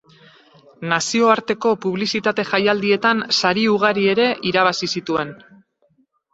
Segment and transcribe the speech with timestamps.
[0.93, 5.39] Nazioarteko publizitate jaialdietan sari ugari ere irabazi zituen.